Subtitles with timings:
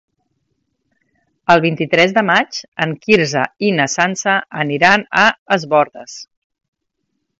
[1.55, 4.35] El vint-i-tres de maig en Quirze i na Sança
[4.65, 5.27] aniran a
[5.57, 6.17] Es Bòrdes.